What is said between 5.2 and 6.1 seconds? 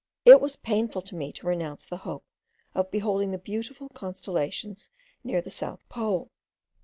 near the south